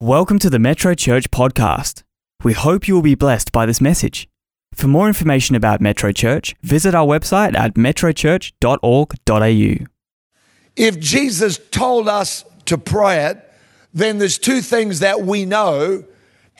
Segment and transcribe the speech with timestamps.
[0.00, 2.04] Welcome to the Metro Church podcast.
[2.44, 4.28] We hope you will be blessed by this message.
[4.72, 9.86] For more information about Metro Church, visit our website at metrochurch.org.au.
[10.76, 13.52] If Jesus told us to pray it,
[13.92, 16.04] then there's two things that we know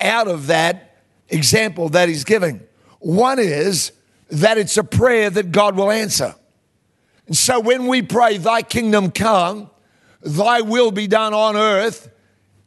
[0.01, 0.97] out of that
[1.29, 2.61] example that he's giving.
[2.99, 3.93] One is
[4.31, 6.35] that it's a prayer that God will answer.
[7.29, 9.71] And so when we pray, Thy kingdom come,
[10.23, 12.11] Thy will be done on earth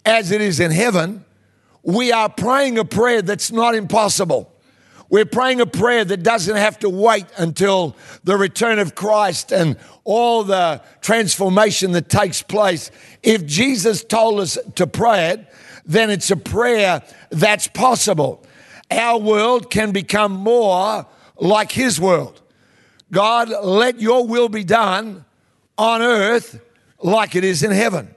[0.06, 1.26] as it is in heaven,
[1.84, 4.52] we are praying a prayer that's not impossible.
[5.10, 9.78] We're praying a prayer that doesn't have to wait until the return of Christ and
[10.06, 12.92] all the transformation that takes place.
[13.22, 15.46] If Jesus told us to pray it,
[15.86, 18.42] then it's a prayer that's possible.
[18.90, 21.06] Our world can become more
[21.38, 22.42] like His world.
[23.12, 25.26] God, let your will be done
[25.78, 26.62] on earth
[27.02, 28.16] like it is in heaven.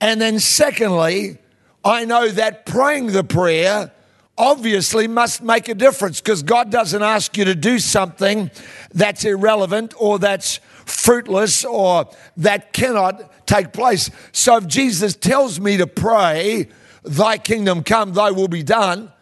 [0.00, 1.38] And then, secondly,
[1.84, 3.92] I know that praying the prayer
[4.38, 8.50] obviously must make a difference because God doesn't ask you to do something
[8.92, 14.10] that's irrelevant or that's fruitless or that cannot take place.
[14.32, 16.68] So if Jesus tells me to pray,
[17.02, 19.12] Thy kingdom come, Thy will be done,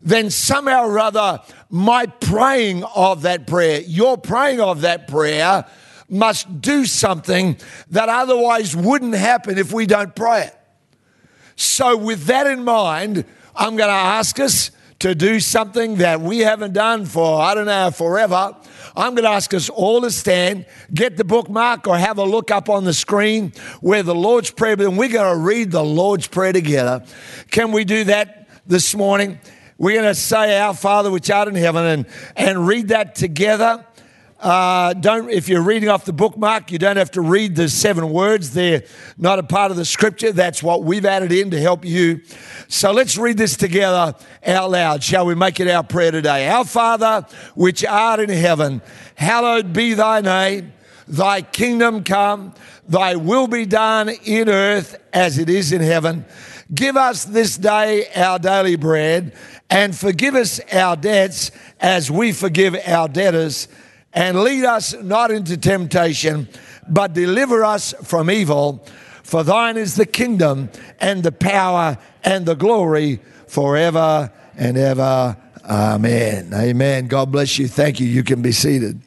[0.00, 5.66] then somehow or other, my praying of that prayer, your praying of that prayer,
[6.12, 7.56] must do something
[7.90, 10.58] that otherwise wouldn't happen if we don't pray it.
[11.56, 13.24] So, with that in mind,
[13.54, 17.66] I'm going to ask us to do something that we haven't done for, I don't
[17.66, 18.56] know, forever.
[18.94, 22.50] I'm going to ask us all to stand, get the bookmark, or have a look
[22.50, 26.28] up on the screen where the Lord's Prayer, and we're going to read the Lord's
[26.28, 27.04] Prayer together.
[27.50, 29.40] Can we do that this morning?
[29.76, 33.84] We're going to say, Our Father which art in heaven, and, and read that together.
[34.42, 38.10] Uh, don't if you're reading off the bookmark, you don't have to read the seven
[38.10, 38.50] words.
[38.50, 38.82] They're
[39.16, 40.32] not a part of the scripture.
[40.32, 42.22] That's what we've added in to help you.
[42.66, 45.04] So let's read this together out loud.
[45.04, 46.48] Shall we make it our prayer today?
[46.48, 48.82] Our Father, which art in heaven,
[49.14, 50.72] hallowed be thy name.
[51.06, 52.52] Thy kingdom come,
[52.88, 56.24] thy will be done in earth as it is in heaven.
[56.74, 59.36] Give us this day our daily bread
[59.70, 63.68] and forgive us our debts as we forgive our debtors
[64.14, 66.48] and lead us not into temptation,
[66.88, 68.84] but deliver us from evil.
[69.22, 75.36] For thine is the kingdom and the power and the glory forever and ever.
[75.64, 76.52] Amen.
[76.52, 77.06] Amen.
[77.06, 77.68] God bless you.
[77.68, 78.06] Thank you.
[78.06, 79.00] You can be seated.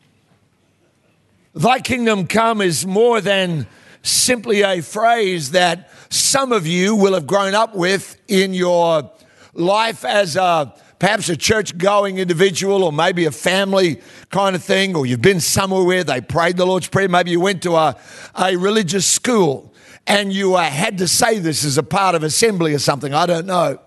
[1.54, 3.68] Thy kingdom come is more than
[4.02, 9.12] simply a phrase that some of you will have grown up with in your
[9.54, 10.74] life as a
[11.06, 14.02] perhaps a church going individual or maybe a family
[14.32, 17.08] kind of thing, or you've been somewhere where they prayed the Lord's Prayer.
[17.08, 17.96] Maybe you went to a,
[18.34, 19.72] a religious school
[20.08, 23.14] and you uh, had to say this as a part of assembly or something.
[23.14, 23.80] I don't know.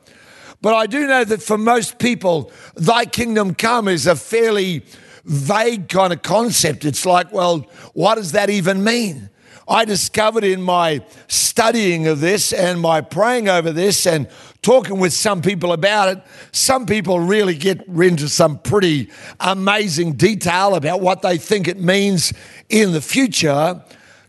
[0.63, 4.85] But I do know that for most people, thy kingdom come is a fairly
[5.25, 6.85] vague kind of concept.
[6.85, 9.29] It's like, well, what does that even mean?
[9.67, 14.29] I discovered in my studying of this and my praying over this and
[14.63, 19.11] talking with some people about it, some people really get into some pretty
[19.41, 22.33] amazing detail about what they think it means
[22.69, 23.83] in the future.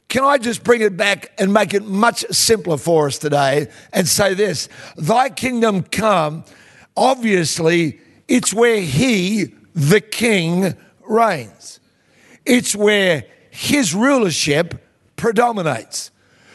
[0.07, 4.07] Can I just bring it back and make it much simpler for us today and
[4.07, 4.67] say this?
[4.97, 6.44] Thy kingdom come,
[6.97, 10.75] obviously, it's where He, the King,
[11.07, 11.79] reigns.
[12.46, 14.84] It's where His rulership
[15.16, 16.11] predominates.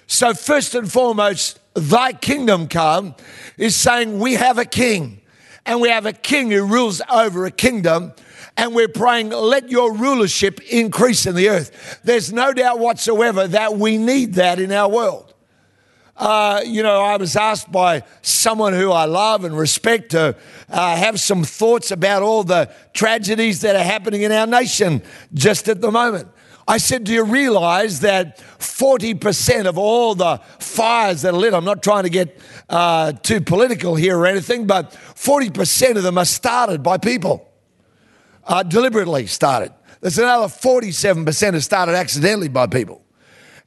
[0.06, 3.14] So, first and foremost, thy kingdom come
[3.58, 5.20] is saying we have a king
[5.66, 8.12] and we have a king who rules over a kingdom
[8.56, 12.00] and we're praying, let your rulership increase in the earth.
[12.04, 15.34] There's no doubt whatsoever that we need that in our world.
[16.16, 20.36] Uh, you know, I was asked by someone who I love and respect to
[20.68, 25.02] uh, have some thoughts about all the tragedies that are happening in our nation
[25.32, 26.28] just at the moment.
[26.66, 31.64] I said, Do you realize that 40% of all the fires that are lit, I'm
[31.64, 32.38] not trying to get
[32.68, 37.50] uh, too political here or anything, but 40% of them are started by people,
[38.44, 39.72] uh, deliberately started.
[40.00, 43.04] There's another 47% are started accidentally by people.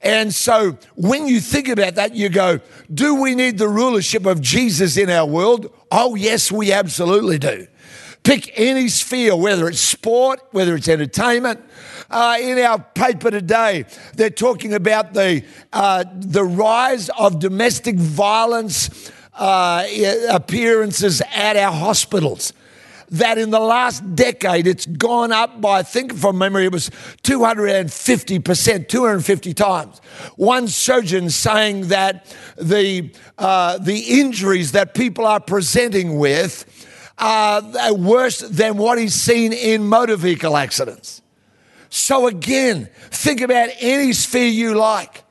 [0.01, 2.59] And so when you think about that, you go,
[2.93, 5.73] Do we need the rulership of Jesus in our world?
[5.91, 7.67] Oh, yes, we absolutely do.
[8.23, 11.61] Pick any sphere, whether it's sport, whether it's entertainment,
[12.09, 15.43] uh, in our paper today, they're talking about the,
[15.73, 19.85] uh, the rise of domestic violence uh,
[20.29, 22.53] appearances at our hospitals.
[23.09, 26.89] that in the last decade it's gone up by, I think from memory, it was
[27.23, 29.99] 250%, 250 times.
[30.35, 36.65] One surgeon saying that the, uh, the injuries that people are presenting with
[37.17, 41.21] are worse than what he's seen in motor vehicle accidents.
[41.89, 45.23] So again, think about any sphere you like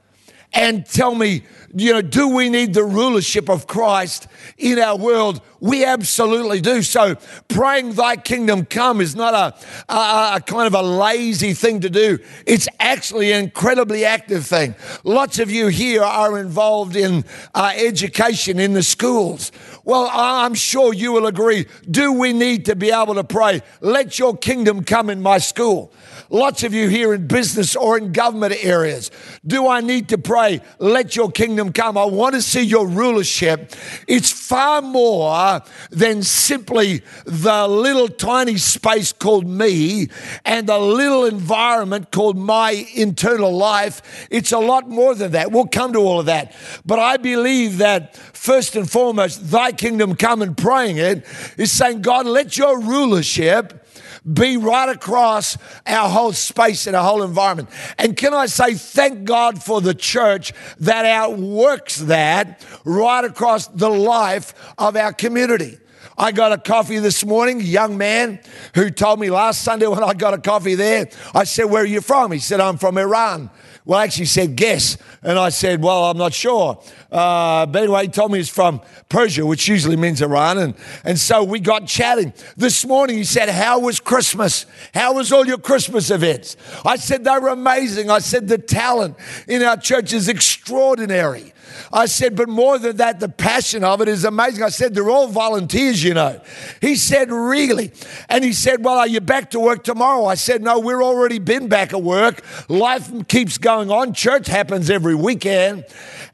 [0.52, 1.42] and tell me,
[1.74, 4.26] you know, do we need the rulership of Christ
[4.56, 5.42] in our world?
[5.60, 6.80] We absolutely do.
[6.80, 7.16] So
[7.48, 11.90] praying thy kingdom come is not a, a, a, kind of a lazy thing to
[11.90, 12.18] do.
[12.46, 14.74] It's actually an incredibly active thing.
[15.04, 19.52] Lots of you here are involved in uh, education in the schools.
[19.84, 21.66] Well, I'm sure you will agree.
[21.90, 25.92] Do we need to be able to pray, let your kingdom come in my school?
[26.30, 29.10] Lots of you here in business or in government areas.
[29.46, 31.96] Do I need to pray, let your kingdom come?
[31.96, 33.72] I want to see your rulership.
[34.08, 40.08] It's far more than simply the little tiny space called me
[40.44, 44.26] and the little environment called my internal life.
[44.30, 45.52] It's a lot more than that.
[45.52, 46.54] We'll come to all of that.
[46.84, 51.24] But I believe that first and foremost, thy kingdom come and praying it
[51.56, 53.85] is saying, God, let your rulership
[54.32, 55.56] be right across
[55.86, 57.68] our whole space and our whole environment.
[57.98, 63.88] And can I say, thank God for the church that outworks that right across the
[63.88, 65.78] life of our community.
[66.18, 68.40] I got a coffee this morning, young man
[68.74, 71.86] who told me last Sunday when I got a coffee there, I said, Where are
[71.86, 72.32] you from?
[72.32, 73.50] He said, I'm from Iran.
[73.86, 74.98] Well, actually said, Guess.
[75.22, 76.82] And I said, Well, I'm not sure.
[77.10, 80.58] Uh, but anyway, he told me he's from Persia, which usually means Iran.
[80.58, 80.74] And,
[81.04, 82.34] and so we got chatting.
[82.56, 84.66] This morning, he said, How was Christmas?
[84.92, 86.56] How was all your Christmas events?
[86.84, 88.10] I said, They were amazing.
[88.10, 89.16] I said, The talent
[89.46, 91.52] in our church is extraordinary.
[91.92, 94.62] I said, but more than that, the passion of it is amazing.
[94.62, 96.40] I said, they're all volunteers, you know.
[96.80, 97.92] He said, really?
[98.28, 100.24] And he said, well, are you back to work tomorrow?
[100.26, 102.42] I said, no, we're already been back at work.
[102.68, 104.14] Life keeps going on.
[104.14, 105.84] Church happens every weekend.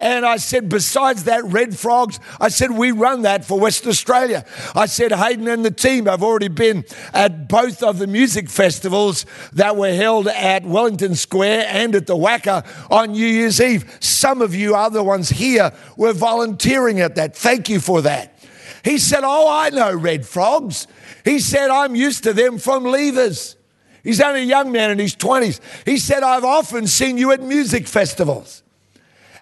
[0.01, 4.45] And I said, besides that, Red Frogs, I said, we run that for West Australia.
[4.75, 6.85] I said, Hayden and the team have already been
[7.15, 12.17] at both of the music festivals that were held at Wellington Square and at the
[12.17, 13.97] WACA on New Year's Eve.
[14.01, 17.37] Some of you other ones here were volunteering at that.
[17.37, 18.39] Thank you for that.
[18.85, 20.87] He said, Oh, I know Red Frogs.
[21.25, 23.57] He said, I'm used to them from Leavers.
[24.03, 25.61] He's only a young man in his 20s.
[25.85, 28.63] He said, I've often seen you at music festivals.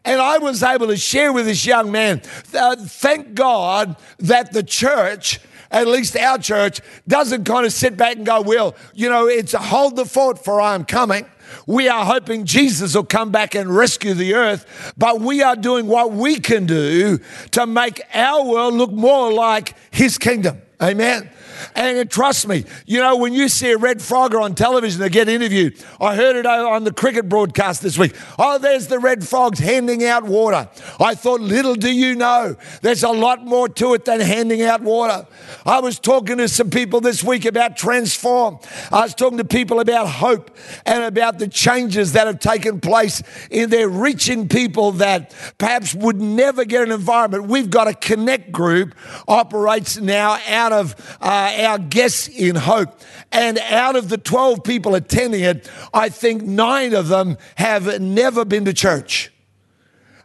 [0.05, 2.23] And I was able to share with this young man,
[2.55, 5.41] uh, thank God that the church,
[5.71, 9.55] at least our church, doesn't kind of sit back and go, well, you know, it's
[9.55, 11.27] a hold the fort for I am coming.
[11.67, 15.87] We are hoping Jesus will come back and rescue the earth, but we are doing
[15.87, 17.19] what we can do
[17.53, 20.61] to make our world look more like his kingdom.
[20.81, 21.31] Amen.
[21.75, 25.29] And trust me, you know, when you see a red frogger on television that get
[25.29, 28.17] interviewed, I heard it on the cricket broadcast this week.
[28.39, 30.69] Oh, there's the red frogs handing out water.
[30.99, 34.83] I thought, little do you know, there's a lot more to it than handing out
[34.83, 35.27] water.
[35.67, 38.59] I was talking to some people this week about transform.
[38.91, 40.51] I was talking to people about hope
[40.87, 46.21] and about the changes that have taken place in their reaching people that perhaps would
[46.21, 47.47] never get an environment.
[47.47, 48.95] We've got a connect group
[49.29, 53.01] operates now out of uh, our guests in Hope.
[53.33, 58.45] And out of the 12 people attending it, I think nine of them have never
[58.45, 59.33] been to church.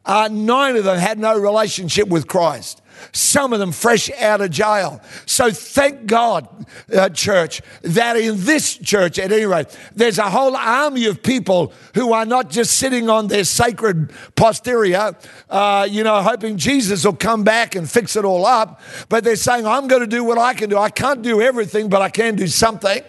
[0.06, 2.82] Uh, nine of them had no relationship with Christ
[3.12, 5.02] some of them fresh out of jail.
[5.26, 6.48] So thank God,
[6.94, 11.74] uh, church, that in this church, at any rate, there's a whole army of people
[11.94, 15.16] who are not just sitting on their sacred posterior,
[15.50, 19.36] uh, you know, hoping Jesus will come back and fix it all up, but they're
[19.36, 20.78] saying, I'm going to do what I can do.
[20.78, 23.02] I can't do everything, but I can do something.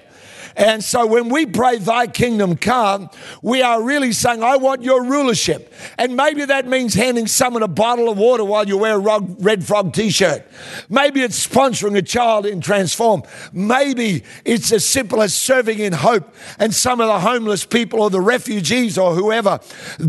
[0.57, 3.11] And so when we pray, Thy kingdom come,
[3.43, 5.73] we are really saying, I want your rulership.
[5.99, 9.65] And maybe that means handing someone a bottle of water while you wear a red
[9.65, 10.47] frog t shirt.
[10.89, 13.23] Maybe it's sponsoring a child in Transform.
[13.53, 18.11] Maybe it's as simple as serving in hope and some of the homeless people or
[18.11, 19.61] the refugees or whoever,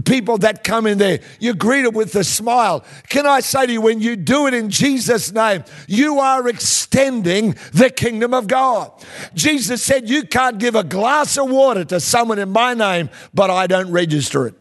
[0.06, 2.86] people that come in there, you greet them with a smile.
[3.10, 7.56] Can I say to you, when you do it in Jesus' name, you are extending
[7.74, 8.92] the kingdom of God.
[9.34, 13.50] Jesus said, You can't give a glass of water to someone in my name, but
[13.50, 14.54] I don't register it.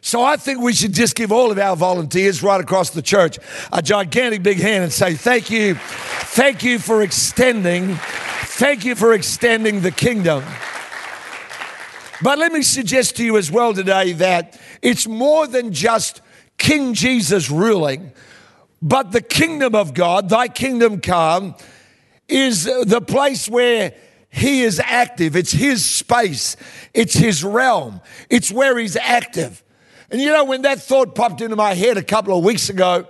[0.00, 3.40] So I think we should just give all of our volunteers right across the church
[3.72, 5.74] a gigantic big hand and say, Thank you.
[5.74, 7.96] Thank you for extending.
[8.44, 10.44] Thank you for extending the kingdom.
[12.22, 16.20] But let me suggest to you as well today that it's more than just
[16.56, 18.12] King Jesus ruling,
[18.80, 21.56] but the kingdom of God, thy kingdom come,
[22.28, 23.94] is the place where
[24.30, 25.34] he is active.
[25.36, 26.56] It's his space.
[26.92, 28.00] It's his realm.
[28.28, 29.62] It's where he's active.
[30.10, 33.06] And you know, when that thought popped into my head a couple of weeks ago,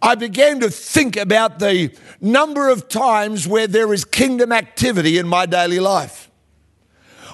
[0.00, 5.26] I began to think about the number of times where there is kingdom activity in
[5.26, 6.30] my daily life.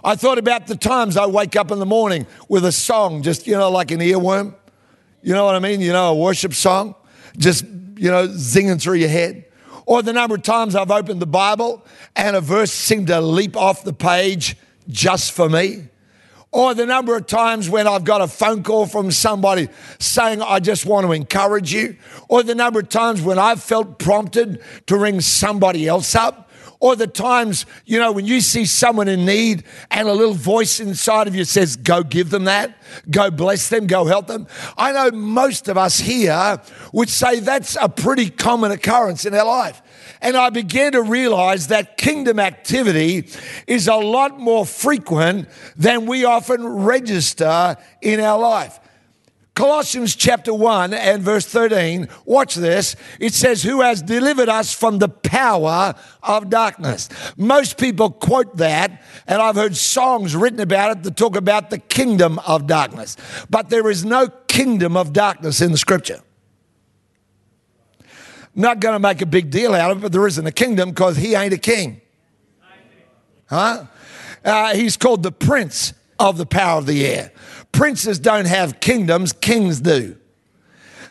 [0.02, 3.46] I thought about the times I wake up in the morning with a song, just,
[3.46, 4.54] you know, like an earworm.
[5.22, 5.80] You know what I mean?
[5.80, 6.94] You know, a worship song,
[7.38, 9.46] just, you know, zinging through your head.
[9.86, 11.84] Or the number of times I've opened the Bible
[12.16, 14.56] and a verse seemed to leap off the page
[14.88, 15.88] just for me.
[16.52, 20.60] Or the number of times when I've got a phone call from somebody saying, I
[20.60, 21.96] just want to encourage you.
[22.28, 26.43] Or the number of times when I've felt prompted to ring somebody else up.
[26.84, 30.80] Or the times, you know, when you see someone in need and a little voice
[30.80, 32.76] inside of you says, go give them that,
[33.10, 34.46] go bless them, go help them.
[34.76, 36.60] I know most of us here
[36.92, 39.80] would say that's a pretty common occurrence in our life.
[40.20, 43.30] And I began to realize that kingdom activity
[43.66, 48.78] is a lot more frequent than we often register in our life.
[49.54, 52.96] Colossians chapter 1 and verse 13, watch this.
[53.20, 55.94] It says, Who has delivered us from the power
[56.24, 57.08] of darkness.
[57.36, 61.78] Most people quote that, and I've heard songs written about it that talk about the
[61.78, 63.16] kingdom of darkness.
[63.48, 66.20] But there is no kingdom of darkness in the scripture.
[68.56, 70.90] Not going to make a big deal out of it, but there isn't a kingdom
[70.90, 72.00] because he ain't a king.
[73.48, 73.86] Huh?
[74.44, 77.32] Uh, he's called the prince of the power of the air.
[77.74, 80.16] Princes don't have kingdoms, kings do.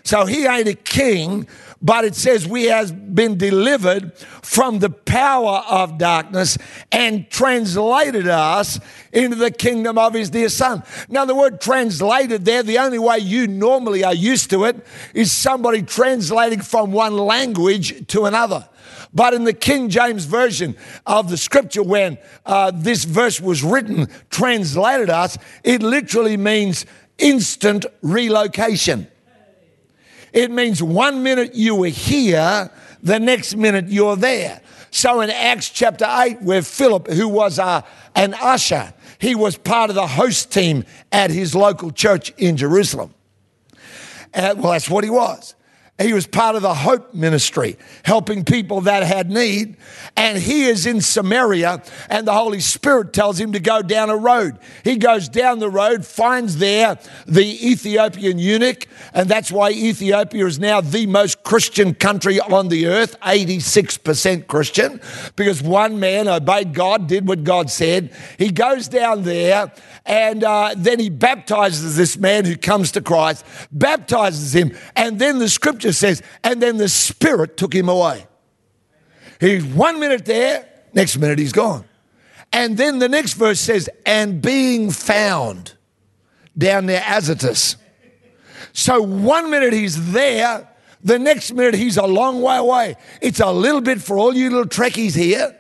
[0.06, 1.46] So he ain't a king,
[1.82, 6.58] but it says we have been delivered from the power of darkness
[6.90, 8.80] and translated us
[9.12, 10.84] into the kingdom of his dear son.
[11.10, 15.34] Now, the word translated there, the only way you normally are used to it is
[15.34, 18.70] somebody translating from one language to another.
[19.14, 24.08] But in the King James Version of the scripture, when uh, this verse was written,
[24.30, 26.86] translated us, it literally means
[27.18, 29.08] instant relocation.
[30.32, 32.72] It means one minute you were here,
[33.04, 34.62] the next minute you're there.
[34.90, 37.82] So in Acts chapter 8, where Philip, who was uh,
[38.16, 43.14] an usher, he was part of the host team at his local church in Jerusalem.
[44.34, 45.54] Uh, well, that's what he was.
[46.00, 49.78] He was part of the Hope Ministry, helping people that had need.
[50.18, 54.18] And he is in Samaria, and the Holy Spirit tells him to go down a
[54.18, 54.58] road.
[54.84, 56.98] He goes down the road, finds there
[57.28, 62.88] the Ethiopian eunuch, and that's why Ethiopia is now the most Christian country on the
[62.88, 65.00] earth 86% Christian,
[65.36, 68.12] because one man obeyed God, did what God said.
[68.40, 69.72] He goes down there,
[70.08, 75.38] and uh, then he baptizes this man who comes to Christ, baptizes him, and then
[75.38, 78.28] the scripture says, and then the Spirit took him away.
[79.40, 81.84] He's one minute there, next minute he's gone.
[82.54, 85.74] And then the next verse says, and being found
[86.58, 87.76] down near Azotus.
[88.74, 90.70] So one minute he's there,
[91.04, 92.96] the next minute he's a long way away.
[93.22, 95.58] It's a little bit for all you little trekkies here.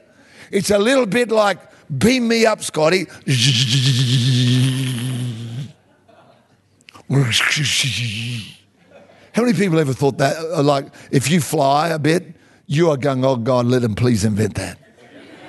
[0.52, 1.60] It's a little bit like
[1.98, 3.08] Beam me up, Scotty.
[9.34, 10.38] How many people ever thought that?
[10.38, 12.36] Uh, like, if you fly a bit,
[12.68, 14.78] you are going, oh God, let him please invent that.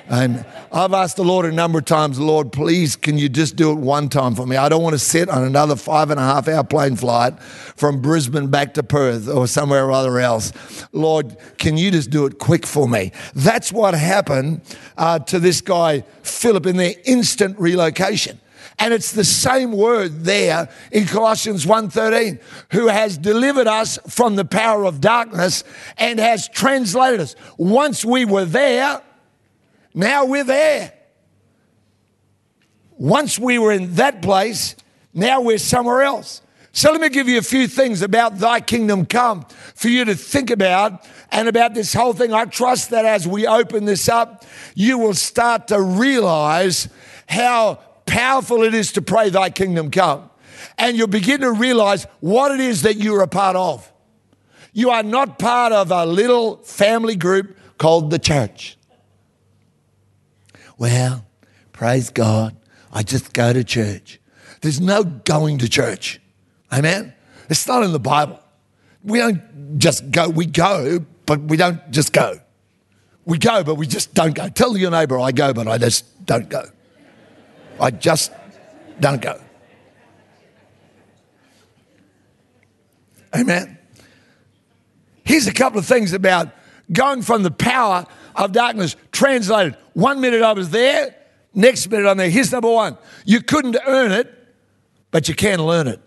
[0.07, 3.71] And I've asked the Lord a number of times, Lord, please, can you just do
[3.71, 4.55] it one time for me?
[4.55, 8.01] I don't want to sit on another five and a half hour plane flight from
[8.01, 10.51] Brisbane back to Perth or somewhere or other else.
[10.91, 13.11] Lord, can you just do it quick for me?
[13.33, 14.61] That's what happened
[14.97, 18.39] uh, to this guy, Philip, in their instant relocation.
[18.77, 22.39] And it's the same word there in Colossians 1:13,
[22.71, 25.63] who has delivered us from the power of darkness
[25.97, 27.35] and has translated us.
[27.57, 29.01] Once we were there,
[29.93, 30.91] now we're there.
[32.97, 34.75] Once we were in that place,
[35.13, 36.41] now we're somewhere else.
[36.73, 40.15] So let me give you a few things about thy kingdom come for you to
[40.15, 42.33] think about and about this whole thing.
[42.33, 46.89] I trust that as we open this up, you will start to realize
[47.29, 50.29] how powerful it is to pray thy kingdom come.
[50.77, 53.91] And you'll begin to realize what it is that you're a part of.
[54.73, 58.77] You are not part of a little family group called the church.
[60.77, 61.25] Well,
[61.71, 62.55] praise God,
[62.91, 64.19] I just go to church.
[64.61, 66.19] There's no going to church.
[66.73, 67.13] Amen?
[67.49, 68.39] It's not in the Bible.
[69.03, 72.39] We don't just go, we go, but we don't just go.
[73.23, 74.49] We go, but we just don't go.
[74.49, 76.65] Tell your neighbor, I go, but I just don't go.
[77.79, 78.31] I just
[78.99, 79.39] don't go.
[83.35, 83.77] Amen.
[85.23, 86.49] Here's a couple of things about
[86.91, 88.05] going from the power
[88.35, 88.95] of darkness.
[89.11, 91.15] Translated, one minute I was there,
[91.53, 92.29] next minute I'm there.
[92.29, 94.31] Here's number one you couldn't earn it,
[95.11, 95.99] but you can learn it.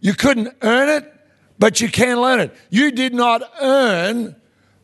[0.00, 1.12] You couldn't earn it,
[1.58, 2.54] but you can learn it.
[2.70, 4.36] You did not earn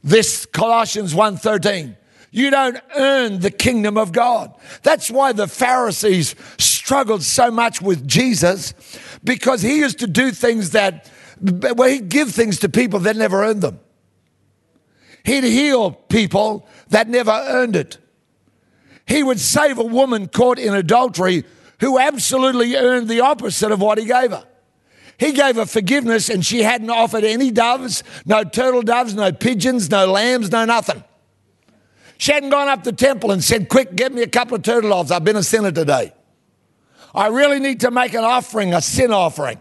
[0.03, 1.97] this Colossians 1:13.
[2.35, 4.53] You don't earn the kingdom of God.
[4.83, 8.75] That's why the Pharisees struggled so much with Jesus
[9.23, 11.09] because he used to do things that
[11.41, 13.79] well, he'd give things to people that never earned them.
[15.23, 17.99] He'd heal people that never earned it.
[19.07, 21.45] He would save a woman caught in adultery
[21.79, 24.45] who absolutely earned the opposite of what he gave her.
[25.19, 29.89] He gave her forgiveness and she hadn't offered any doves, no turtle doves, no pigeons,
[29.89, 31.05] no lambs, no nothing.
[32.25, 34.63] She hadn't gone up to the temple and said, Quick, get me a couple of
[34.63, 35.11] turtle doves.
[35.11, 36.15] I've been a sinner today.
[37.15, 39.61] I really need to make an offering, a sin offering.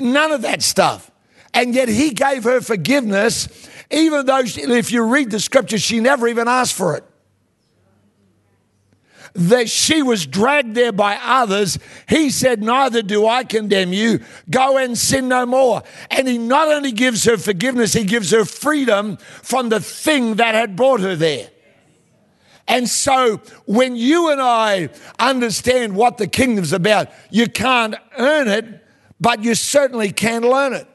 [0.00, 1.08] None of that stuff.
[1.54, 6.00] And yet he gave her forgiveness, even though, she, if you read the scripture, she
[6.00, 7.04] never even asked for it
[9.36, 11.78] that she was dragged there by others,
[12.08, 14.20] he said, Neither do I condemn you.
[14.50, 15.82] Go and sin no more.
[16.10, 20.54] And he not only gives her forgiveness, he gives her freedom from the thing that
[20.54, 21.50] had brought her there.
[22.68, 24.88] And so when you and I
[25.18, 28.84] understand what the kingdom's about, you can't earn it,
[29.20, 30.88] but you certainly can learn it.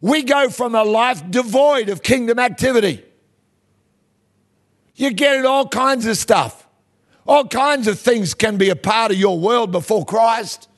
[0.00, 3.02] We go from a life devoid of kingdom activity.
[4.96, 6.63] You get all kinds of stuff.
[7.26, 10.68] All kinds of things can be a part of your world before Christ.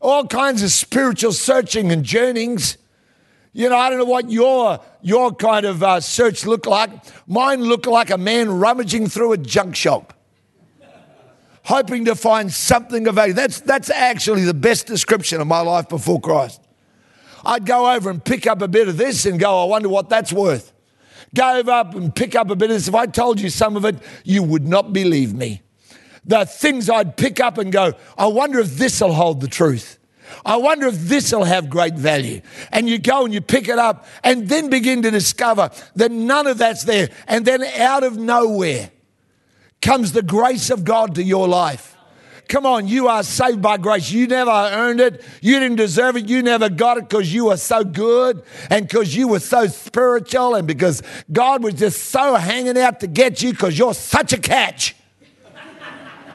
[0.00, 2.78] All kinds of spiritual searching and journeyings.
[3.52, 6.90] You know, I don't know what your your kind of uh, search looked like.
[7.26, 10.14] Mine looked like a man rummaging through a junk shop,
[11.64, 13.32] hoping to find something of value.
[13.32, 16.60] That's that's actually the best description of my life before Christ.
[17.44, 20.08] I'd go over and pick up a bit of this and go, I wonder what
[20.08, 20.72] that's worth.
[21.34, 22.88] Go up and pick up a bit of this.
[22.88, 25.62] If I told you some of it, you would not believe me
[26.28, 29.98] the things I'd pick up and go, I wonder if this will hold the truth.
[30.44, 32.42] I wonder if this will have great value.
[32.70, 36.46] And you go and you pick it up and then begin to discover that none
[36.46, 37.08] of that's there.
[37.26, 38.90] And then out of nowhere
[39.80, 41.96] comes the grace of God to your life.
[42.46, 44.10] Come on, you are saved by grace.
[44.10, 45.22] You never earned it.
[45.42, 46.28] You didn't deserve it.
[46.28, 50.54] You never got it because you were so good and because you were so spiritual
[50.54, 54.38] and because God was just so hanging out to get you because you're such a
[54.38, 54.94] catch.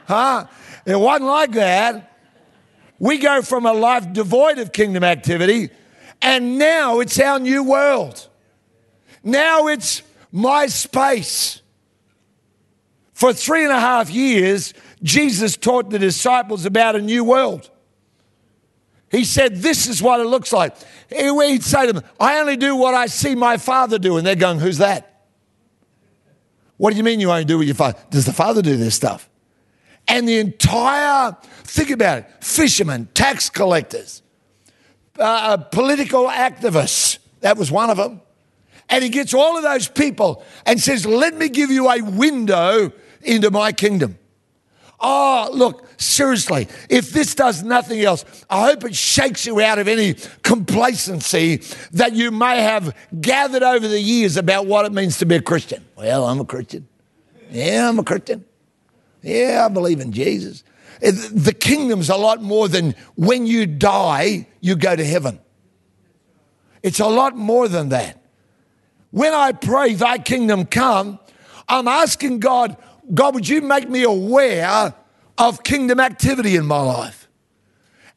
[0.06, 0.46] Huh?
[0.86, 2.12] It wasn't like that.
[2.98, 5.70] We go from a life devoid of kingdom activity,
[6.22, 8.28] and now it's our new world.
[9.22, 11.60] Now it's my space.
[13.12, 17.70] For three and a half years, Jesus taught the disciples about a new world.
[19.10, 20.74] He said, This is what it looks like.
[21.08, 24.16] He'd say to them, I only do what I see my father do.
[24.16, 25.26] And they're going, Who's that?
[26.76, 27.98] What do you mean you only do what your father?
[28.10, 29.28] Does the father do this stuff?
[30.06, 34.22] And the entire, think about it, fishermen, tax collectors,
[35.18, 38.20] uh, uh, political activists, that was one of them.
[38.88, 42.92] And he gets all of those people and says, Let me give you a window
[43.22, 44.18] into my kingdom.
[45.00, 49.88] Oh, look, seriously, if this does nothing else, I hope it shakes you out of
[49.88, 51.62] any complacency
[51.92, 55.42] that you may have gathered over the years about what it means to be a
[55.42, 55.84] Christian.
[55.96, 56.88] Well, I'm a Christian.
[57.50, 58.44] Yeah, I'm a Christian.
[59.24, 60.62] Yeah, I believe in Jesus.
[61.00, 65.40] The kingdom's a lot more than when you die, you go to heaven.
[66.82, 68.22] It's a lot more than that.
[69.10, 71.18] When I pray, Thy kingdom come,
[71.68, 72.76] I'm asking God,
[73.12, 74.94] God, would you make me aware
[75.38, 77.28] of kingdom activity in my life?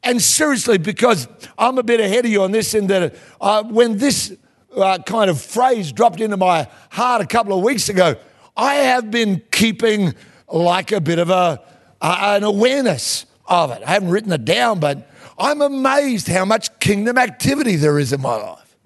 [0.02, 1.26] And seriously, because
[1.58, 4.36] I'm a bit ahead of you on this, in that uh, when this
[4.76, 8.16] uh, kind of phrase dropped into my heart a couple of weeks ago,
[8.56, 10.14] I have been keeping
[10.52, 11.60] like a bit of a,
[12.00, 13.82] an awareness of it.
[13.84, 18.20] I haven't written it down, but I'm amazed how much kingdom activity there is in
[18.20, 18.76] my life.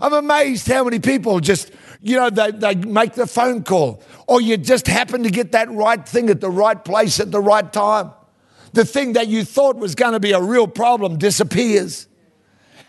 [0.00, 1.70] I'm amazed how many people just,
[2.02, 5.70] you know, they, they make the phone call or you just happen to get that
[5.70, 8.10] right thing at the right place at the right time.
[8.72, 12.08] The thing that you thought was going to be a real problem disappears.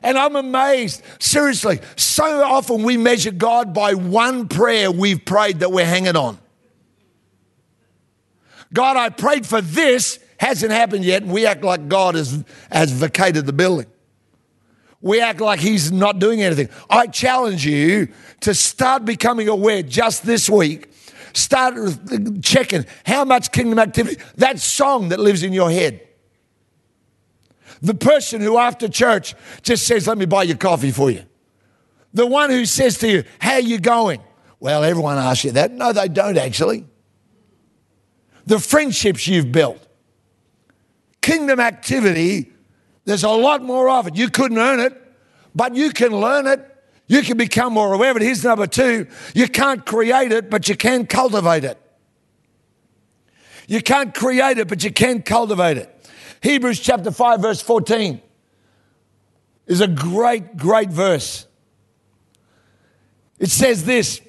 [0.04, 5.72] And I'm amazed, seriously, so often we measure God by one prayer we've prayed that
[5.72, 6.38] we're hanging on.
[8.74, 12.92] God, I prayed for this, hasn't happened yet, and we act like God has, has
[12.92, 13.88] vacated the building.
[15.02, 16.70] We act like He's not doing anything.
[16.90, 18.10] I challenge you
[18.42, 20.92] to start becoming aware just this week.
[21.34, 21.76] Start
[22.42, 26.02] checking how much kingdom activity, that song that lives in your head.
[27.82, 31.24] The person who after church just says, Let me buy your coffee for you.
[32.14, 34.22] The one who says to you, How you going?
[34.60, 35.72] Well, everyone asks you that.
[35.72, 36.86] No, they don't actually.
[38.48, 39.86] The friendships you've built,
[41.22, 42.52] kingdom activity,
[43.04, 44.16] there's a lot more of it.
[44.16, 44.94] You couldn't earn it,
[45.54, 46.60] but you can learn it.
[47.08, 48.24] You can become more aware of it.
[48.24, 51.78] Here's number two you can't create it, but you can cultivate it.
[53.68, 56.10] You can't create it, but you can cultivate it.
[56.42, 58.22] Hebrews chapter 5, verse 14
[59.66, 61.46] is a great, great verse.
[63.40, 64.22] It says this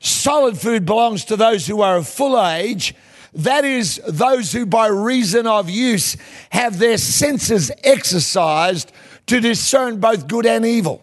[0.00, 2.94] solid food belongs to those who are of full age.
[3.32, 6.16] That is, those who by reason of use
[6.50, 8.90] have their senses exercised
[9.26, 11.02] to discern both good and evil.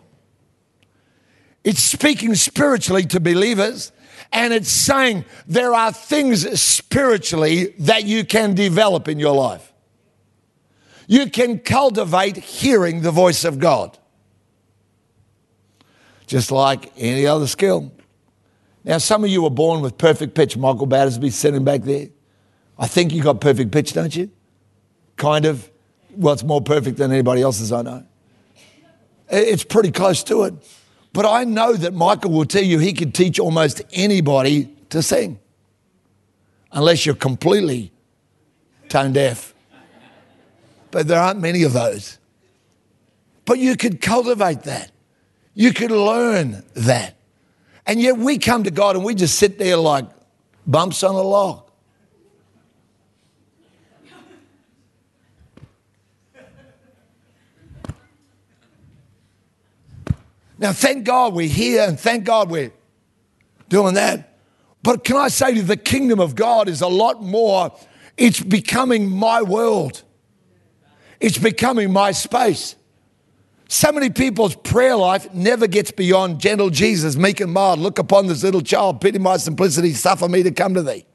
[1.64, 3.92] It's speaking spiritually to believers,
[4.34, 9.72] and it's saying there are things spiritually that you can develop in your life.
[11.08, 13.98] You can cultivate hearing the voice of God,
[16.26, 17.92] just like any other skill.
[18.88, 20.56] Now, some of you were born with perfect pitch.
[20.56, 22.08] Michael Battersby sitting back there.
[22.80, 24.32] I think you got perfect pitch, don't you?
[25.18, 25.70] Kind of.
[26.16, 28.06] Well, it's more perfect than anybody else's, I know.
[29.30, 30.54] It's pretty close to it.
[31.12, 35.38] But I know that Michael will tell you he could teach almost anybody to sing,
[36.72, 37.92] unless you're completely
[38.88, 39.54] tone deaf.
[40.92, 42.20] But there aren't many of those.
[43.44, 44.92] But you could cultivate that,
[45.54, 47.17] you could learn that.
[47.88, 50.06] And yet we come to God and we just sit there like
[50.68, 51.64] bumps on a log.
[60.60, 62.72] Now, thank God we're here and thank God we're
[63.70, 64.38] doing that.
[64.82, 67.72] But can I say to you, the kingdom of God is a lot more,
[68.18, 70.02] it's becoming my world,
[71.20, 72.76] it's becoming my space.
[73.70, 77.80] So many people's prayer life never gets beyond gentle Jesus, meek and mild.
[77.80, 81.06] Look upon this little child, pity my simplicity, suffer me to come to thee.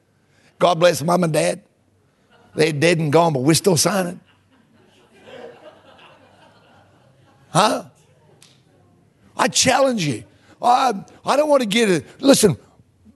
[0.59, 1.63] God bless mum and dad.
[2.55, 4.17] They're dead and gone, but we're still it.
[7.49, 7.85] Huh?
[9.35, 10.23] I challenge you.
[10.61, 12.05] I, I don't want to get it.
[12.21, 12.57] Listen,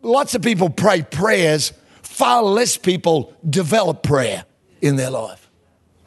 [0.01, 4.45] lots of people pray prayers, far less people develop prayer
[4.81, 5.49] in their life.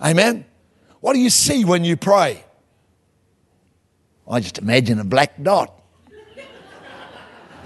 [0.02, 0.44] Amen?
[1.00, 2.44] What do you see when you pray?
[4.30, 5.76] I just imagine a black dot.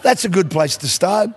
[0.03, 1.31] That's a good place to start.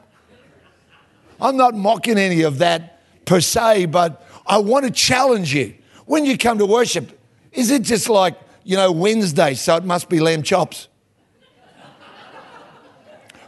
[1.40, 5.76] I'm not mocking any of that per se, but I want to challenge you.
[6.06, 7.20] When you come to worship,
[7.52, 10.88] is it just like, you know, Wednesday, so it must be lamb chops?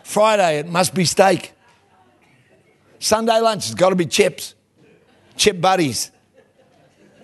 [0.04, 1.54] Friday, it must be steak.
[3.00, 4.56] Sunday lunch, it's got to be chips,
[5.38, 6.12] chip butties.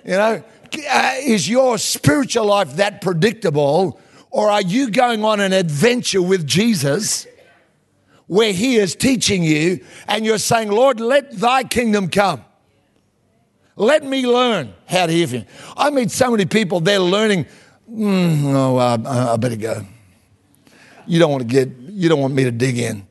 [0.06, 0.44] You know,
[0.90, 4.00] uh, is your spiritual life that predictable,
[4.36, 7.26] or are you going on an adventure with Jesus
[8.28, 12.44] where He is teaching you and you're saying, Lord, let thy kingdom come?
[13.78, 15.46] Let me learn how to hear from you.
[15.78, 17.46] I meet so many people, they're learning,
[17.90, 19.86] mm, oh, uh, I better go.
[21.08, 23.08] You don't want to get you don't want me to dig in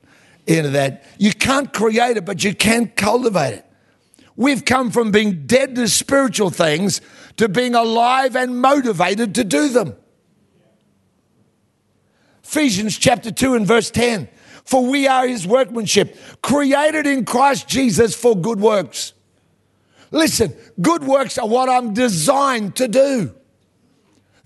[0.46, 1.06] into that.
[1.16, 3.66] You can't create it, but you can cultivate it.
[4.36, 7.00] We've come from being dead to spiritual things
[7.38, 9.96] to being alive and motivated to do them.
[12.44, 14.28] Ephesians chapter 2 and verse 10.
[14.64, 19.12] For we are his workmanship, created in Christ Jesus for good works.
[20.10, 23.34] Listen, good works are what I'm designed to do.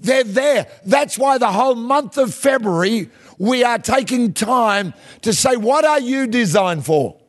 [0.01, 0.69] They're there.
[0.85, 6.01] That's why the whole month of February we are taking time to say, What are
[6.01, 7.21] you designed for?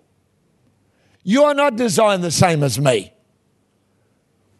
[1.23, 3.13] You are not designed the same as me.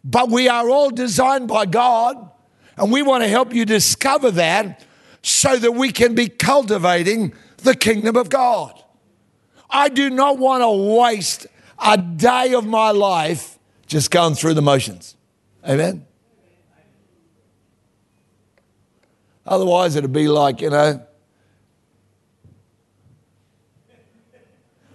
[0.04, 2.30] But we are all designed by God,
[2.76, 4.84] and we want to help you discover that
[5.22, 8.82] so that we can be cultivating the kingdom of God.
[9.68, 11.46] I do not want to waste
[11.78, 15.16] a day of my life just going through the motions.
[15.66, 16.06] Amen?
[19.46, 21.04] Otherwise, it'd be like, you know,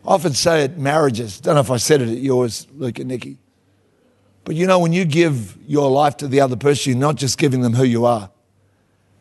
[0.05, 3.07] I often say at marriages, don't know if I said it at yours, Luke and
[3.07, 3.37] Nikki,
[4.43, 7.39] but you know, when you give your life to the other person, you're not just
[7.39, 8.29] giving them who you are,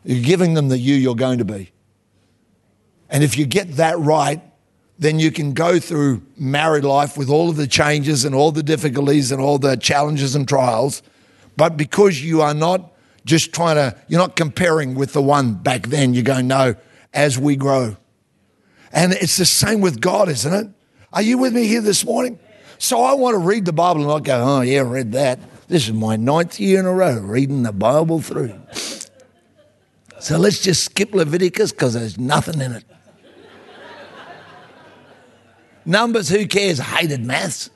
[0.05, 1.73] you're giving them the you you're going to be.
[3.09, 4.43] And if you get that right,
[4.99, 8.63] then you can go through married life with all of the changes and all the
[8.63, 11.03] difficulties and all the challenges and trials.
[11.57, 12.93] But because you are not
[13.25, 16.77] just trying to, you're not comparing with the one back then, you're going, no,
[17.13, 17.97] as we grow.
[18.93, 20.69] And it's the same with God, isn't it?
[21.13, 22.39] Are you with me here this morning?
[22.79, 25.39] So I want to read the Bible and not go, oh, yeah, read that.
[25.69, 28.61] This is my ninth year in a row reading the Bible through.
[30.25, 32.85] So let's just skip Leviticus because there's nothing in it.
[35.85, 36.79] Numbers, who cares?
[36.79, 37.69] Hated maths.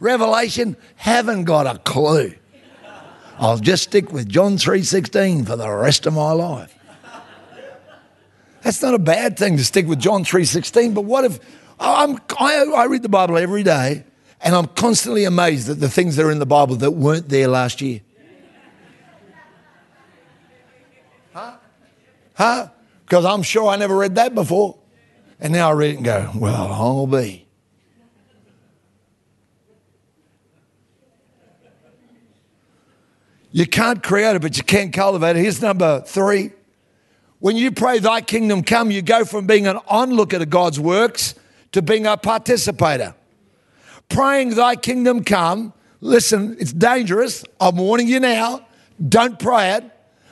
[0.00, 2.32] Revelation, haven't got a clue.
[3.38, 6.74] I'll just stick with John 3:16 for the rest of my life.
[8.62, 11.38] That's not a bad thing to stick with John 3:16, but what if
[11.78, 14.04] I, I read the Bible every day
[14.40, 17.48] and I'm constantly amazed at the things that are in the Bible that weren't there
[17.48, 18.00] last year.
[22.42, 22.70] Huh?
[23.04, 24.76] Because I'm sure I never read that before.
[25.38, 27.46] And now I read it and go, well, I'll be.
[33.52, 35.42] You can't create it, but you can cultivate it.
[35.42, 36.50] Here's number three.
[37.38, 41.36] When you pray, Thy kingdom come, you go from being an onlooker to God's works
[41.70, 43.14] to being a participator.
[44.08, 47.44] Praying, Thy kingdom come, listen, it's dangerous.
[47.60, 48.66] I'm warning you now.
[49.08, 49.84] Don't pray it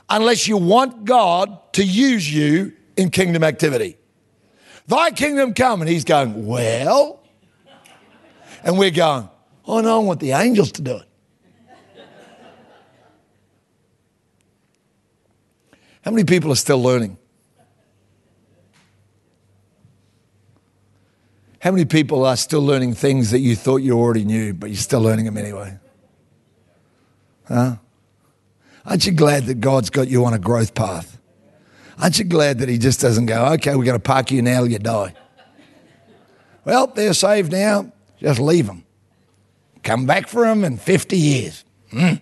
[0.09, 3.97] unless you want God to use you in kingdom activity.
[4.87, 5.81] Thy kingdom come.
[5.81, 7.23] And He's going, Well,
[8.63, 9.29] and we're going,
[9.67, 11.07] Oh no, I want the angels to do it.
[16.03, 17.19] How many people are still learning?
[21.61, 24.77] How many people are still learning things that you thought you already knew, but you're
[24.77, 25.79] still learning them anyway?
[27.47, 27.77] Huh?
[28.87, 31.20] Aren't you glad that God's got you on a growth path?
[32.01, 34.63] Aren't you glad that He just doesn't go, okay, we're going to park you now,
[34.63, 35.15] or you die?
[36.65, 38.85] Well, they're saved now, just leave them.
[39.83, 41.65] Come back for them in 50 years.
[41.91, 42.15] Hmm.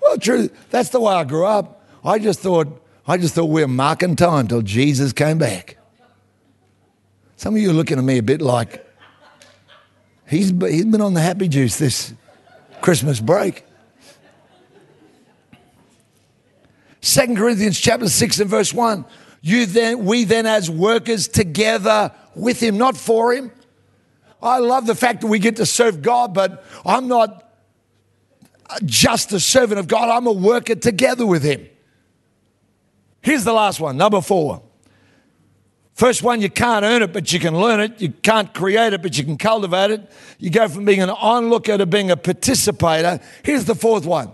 [0.00, 0.50] Well, true.
[0.70, 1.84] That's the way I grew up.
[2.04, 5.76] I just thought, I just thought we were marking time till Jesus came back.
[7.36, 8.86] Some of you are looking at me a bit like
[10.28, 12.14] he's, he's been on the happy juice this
[12.80, 13.64] Christmas break.
[17.02, 19.04] Second Corinthians chapter 6 and verse 1.
[19.42, 23.52] You then, we then as workers together with him, not for him.
[24.40, 27.42] I love the fact that we get to serve God, but I'm not
[28.84, 31.66] just a servant of God, I'm a worker together with Him.
[33.20, 34.62] Here's the last one, number four.
[35.94, 38.00] First one, you can't earn it, but you can learn it.
[38.00, 40.10] You can't create it, but you can cultivate it.
[40.38, 43.20] You go from being an onlooker to being a participator.
[43.42, 44.30] Here's the fourth one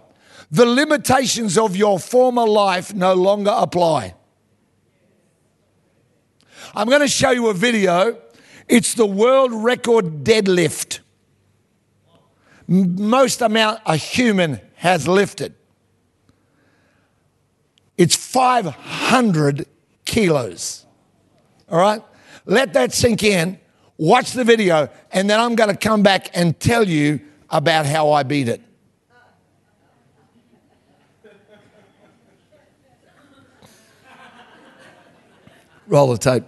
[0.50, 4.14] the limitations of your former life no longer apply.
[6.74, 8.18] I'm going to show you a video.
[8.68, 11.00] It's the world record deadlift
[12.68, 15.54] most amount a human has lifted.
[17.96, 19.66] It's 500
[20.04, 20.84] kilos.
[21.70, 22.02] All right?
[22.44, 23.58] Let that sink in.
[23.96, 28.12] Watch the video, and then I'm going to come back and tell you about how
[28.12, 28.62] I beat it.
[35.88, 36.44] Roll the tape.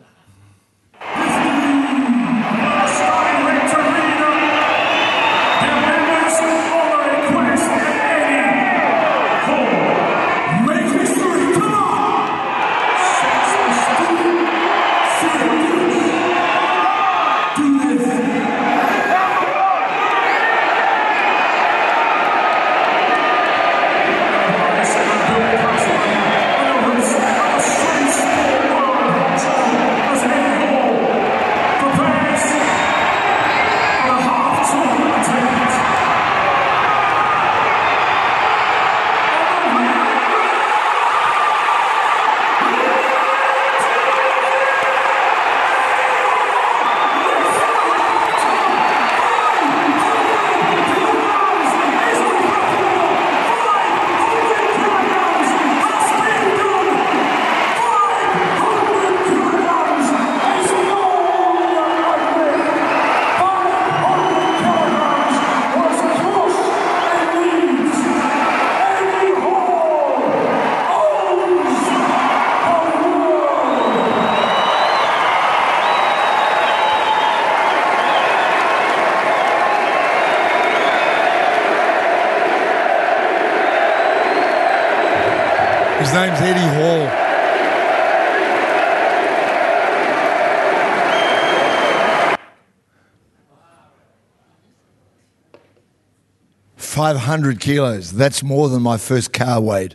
[97.30, 98.10] 100 kilos.
[98.10, 99.94] That's more than my first car weighed.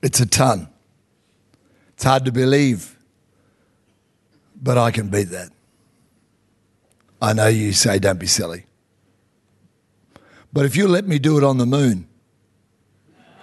[0.00, 0.68] It's a ton.
[1.94, 2.96] It's hard to believe,
[4.62, 5.50] but I can beat that.
[7.20, 8.66] I know you say, don't be silly.
[10.52, 12.06] But if you let me do it on the moon,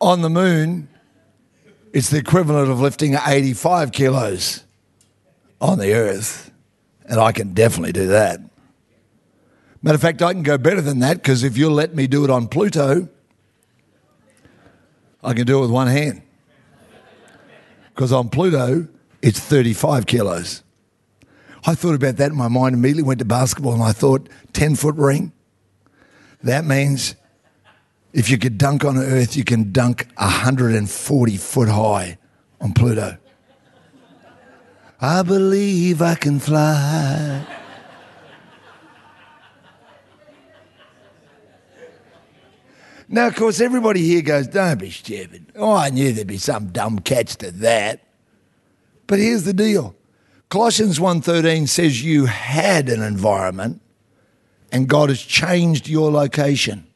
[0.00, 0.88] on the moon,
[1.98, 4.62] it's the equivalent of lifting 85 kilos
[5.60, 6.52] on the earth.
[7.04, 8.40] And I can definitely do that.
[9.82, 12.22] Matter of fact, I can go better than that because if you'll let me do
[12.22, 13.08] it on Pluto,
[15.24, 16.22] I can do it with one hand.
[17.92, 18.86] Because on Pluto,
[19.20, 20.62] it's 35 kilos.
[21.66, 24.76] I thought about that in my mind, immediately went to basketball, and I thought 10
[24.76, 25.32] foot ring.
[26.44, 27.16] That means
[28.12, 32.18] if you could dunk on Earth, you can dunk 140 foot high
[32.60, 33.18] on Pluto.
[35.00, 37.46] I believe I can fly.
[43.10, 45.52] Now, of course, everybody here goes, don't be stupid.
[45.56, 48.02] Oh, I knew there'd be some dumb catch to that.
[49.06, 49.94] But here's the deal.
[50.50, 53.80] Colossians 1.13 says you had an environment
[54.70, 56.87] and God has changed your location.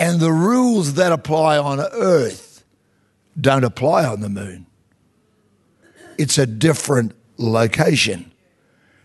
[0.00, 2.64] And the rules that apply on earth
[3.38, 4.66] don't apply on the moon.
[6.16, 8.32] It's a different location.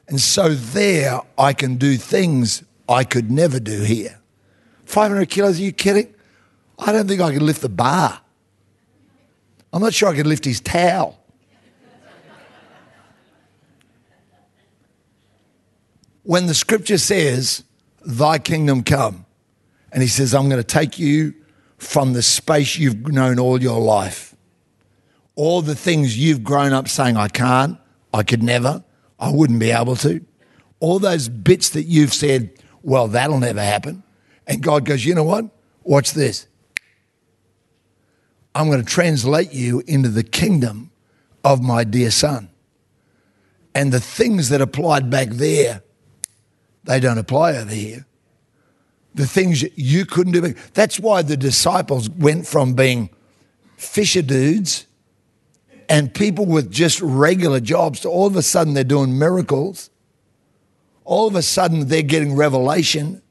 [0.07, 4.19] And so there I can do things I could never do here.
[4.85, 6.13] 500 kilos, are you kidding?
[6.79, 8.21] I don't think I could lift the bar.
[9.73, 11.19] I'm not sure I could lift his towel.
[16.23, 17.63] when the scripture says,
[18.05, 19.24] Thy kingdom come,
[19.95, 21.33] and he says, I'm going to take you
[21.77, 24.35] from the space you've known all your life,
[25.35, 27.77] all the things you've grown up saying, I can't,
[28.13, 28.83] I could never,
[29.17, 30.19] I wouldn't be able to,
[30.81, 32.51] all those bits that you've said,
[32.83, 34.03] well, that'll never happen.
[34.45, 35.45] And God goes, you know what?
[35.83, 36.45] Watch this.
[38.53, 40.91] I'm going to translate you into the kingdom
[41.45, 42.49] of my dear son.
[43.73, 45.83] And the things that applied back there,
[46.83, 48.05] they don't apply over here.
[49.15, 50.53] The things you couldn't do.
[50.73, 53.09] That's why the disciples went from being
[53.75, 54.85] fisher dudes
[55.89, 59.89] and people with just regular jobs to all of a sudden they're doing miracles
[61.05, 63.21] all of a sudden they're getting revelation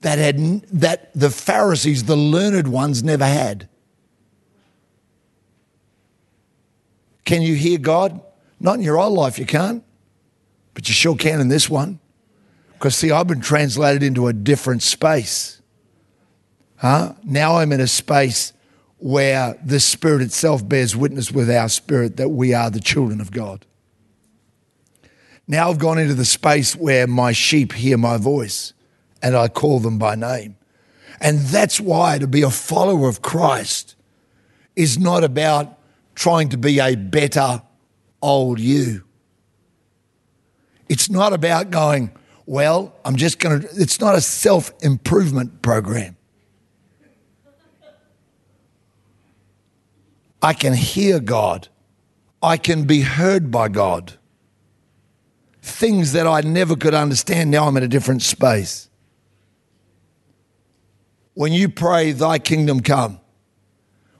[0.00, 3.68] that had that the Pharisees, the learned ones, never had.
[7.24, 8.20] Can you hear God?
[8.58, 9.84] Not in your old life, you can't,
[10.74, 11.99] but you sure can in this one.
[12.80, 15.60] Because see, I've been translated into a different space.
[16.76, 17.12] Huh?
[17.22, 18.54] Now I'm in a space
[18.96, 23.32] where the Spirit itself bears witness with our spirit that we are the children of
[23.32, 23.66] God.
[25.46, 28.72] Now I've gone into the space where my sheep hear my voice
[29.22, 30.56] and I call them by name.
[31.20, 33.94] And that's why to be a follower of Christ
[34.74, 35.78] is not about
[36.14, 37.60] trying to be a better
[38.22, 39.04] old you.
[40.88, 42.12] It's not about going,
[42.50, 46.16] well, I'm just going to, it's not a self improvement program.
[50.42, 51.68] I can hear God,
[52.42, 54.14] I can be heard by God
[55.62, 57.52] things that I never could understand.
[57.52, 58.88] Now I'm in a different space.
[61.34, 63.20] When you pray, Thy kingdom come,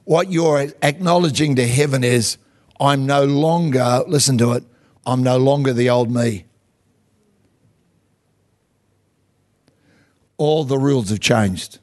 [0.04, 2.38] what you're acknowledging to heaven is,
[2.78, 4.62] I'm no longer, listen to it,
[5.04, 6.44] I'm no longer the old me.
[10.40, 11.80] All the rules have changed.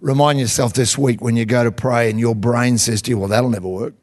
[0.00, 3.18] Remind yourself this week when you go to pray and your brain says to you,
[3.18, 3.94] Well, that'll never work.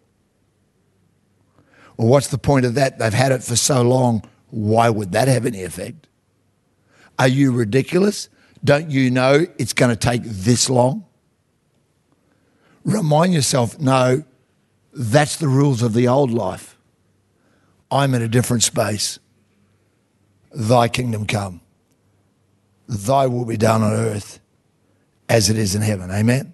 [1.98, 3.00] Well, what's the point of that?
[3.00, 4.24] They've had it for so long.
[4.50, 6.08] Why would that have any effect?
[7.20, 8.30] Are you ridiculous?
[8.64, 11.06] Don't you know it's going to take this long?
[12.86, 14.24] Remind yourself no,
[14.94, 16.78] that's the rules of the old life.
[17.92, 19.20] I'm in a different space.
[20.54, 21.61] Thy kingdom come.
[22.92, 24.40] Thy will be done on earth
[25.30, 26.12] as it is in heaven.
[26.12, 26.54] Amen.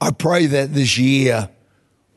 [0.00, 1.48] I pray that this year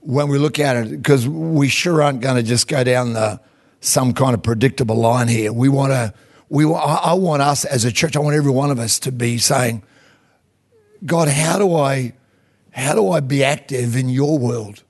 [0.02, 3.40] when we look at it, because we sure aren't going to just go down the
[3.82, 5.54] some kind of predictable line here.
[5.54, 6.14] We want to.
[6.50, 8.16] We I want us as a church.
[8.16, 9.84] I want every one of us to be saying,
[11.06, 12.14] God, how do I,
[12.72, 14.84] how do I be active in Your world?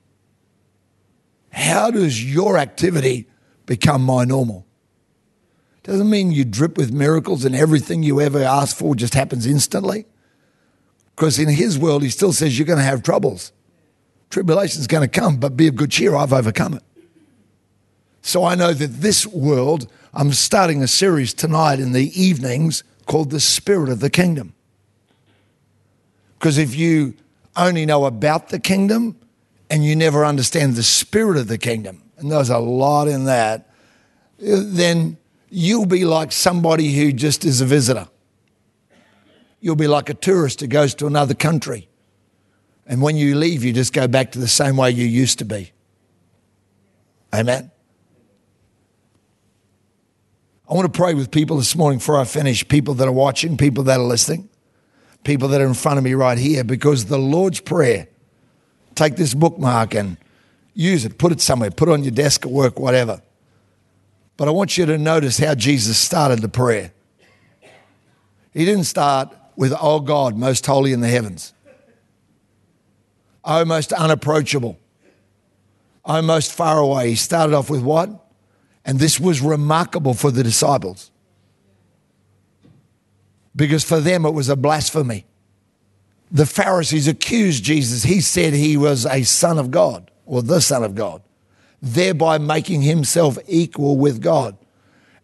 [1.52, 3.28] How does Your activity
[3.66, 4.66] become my normal?
[5.82, 10.06] Doesn't mean you drip with miracles and everything you ever ask for just happens instantly.
[11.16, 13.52] Because in His world, He still says you're going to have troubles.
[14.30, 16.14] Tribulation is going to come, but be of good cheer.
[16.14, 16.82] I've overcome it.
[18.22, 23.30] So I know that this world, I'm starting a series tonight in the evenings called
[23.30, 24.54] The Spirit of the Kingdom.
[26.38, 27.14] Because if you
[27.56, 29.16] only know about the kingdom
[29.68, 33.70] and you never understand the spirit of the kingdom, and there's a lot in that,
[34.38, 35.18] then
[35.54, 38.08] you'll be like somebody who just is a visitor.
[39.60, 41.88] You'll be like a tourist who goes to another country.
[42.86, 45.44] And when you leave, you just go back to the same way you used to
[45.44, 45.72] be.
[47.34, 47.70] Amen.
[50.68, 53.58] I want to pray with people this morning before I finish, people that are watching,
[53.58, 54.48] people that are listening,
[55.22, 58.08] people that are in front of me right here, because the Lord's Prayer,
[58.94, 60.16] take this bookmark and
[60.72, 63.20] use it, put it somewhere, put it on your desk at work, whatever.
[64.42, 66.92] But I want you to notice how Jesus started the prayer.
[68.52, 71.54] He didn't start with, Oh God, most holy in the heavens,
[73.44, 74.80] oh, most unapproachable,
[76.04, 77.10] oh, most far away.
[77.10, 78.10] He started off with what?
[78.84, 81.12] And this was remarkable for the disciples
[83.54, 85.24] because for them it was a blasphemy.
[86.32, 88.02] The Pharisees accused Jesus.
[88.02, 91.22] He said he was a son of God or the son of God,
[91.82, 94.56] thereby making himself equal with God.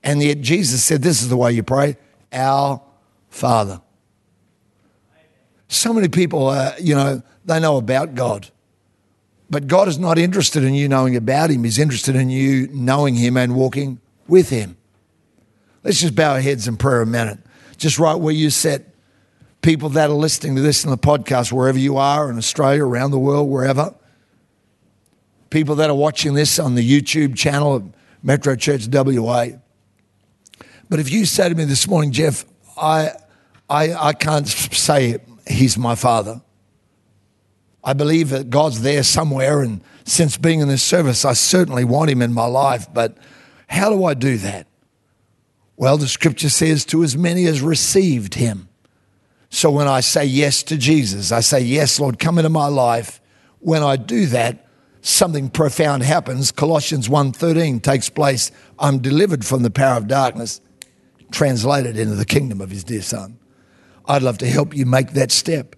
[0.03, 1.97] And yet Jesus said, This is the way you pray
[2.33, 2.83] Our
[3.31, 3.81] Father.
[5.69, 8.49] So many people, uh, you know, they know about God.
[9.51, 11.65] But God is not interested in you knowing about Him.
[11.65, 14.77] He's interested in you knowing Him and walking with Him.
[15.85, 17.39] Let's just bow our heads in prayer a minute.
[17.77, 18.87] Just right where you sit.
[19.63, 23.11] People that are listening to this in the podcast, wherever you are in Australia, around
[23.11, 23.95] the world, wherever.
[25.51, 27.93] People that are watching this on the YouTube channel of
[28.23, 29.47] Metro Church WA.
[30.89, 32.45] But if you say to me this morning, Geoff,
[32.77, 33.13] I,
[33.69, 36.41] I, I can't say He's my Father.
[37.83, 42.11] I believe that God's there somewhere, and since being in this service, I certainly want
[42.11, 42.87] Him in my life.
[42.93, 43.17] But
[43.69, 44.67] how do I do that?
[45.77, 48.69] Well, the scripture says, to as many as received Him.
[49.51, 53.21] So when I say yes to Jesus, I say, Yes, Lord, come into my life.
[53.61, 54.68] When I do that,
[55.09, 56.53] something profound happens.
[56.53, 58.51] Colossians 1:13 takes place.
[58.79, 60.61] I'm delivered from the power of darkness,
[61.31, 63.39] translated into the kingdom of his dear son.
[64.07, 65.77] I'd love to help you make that step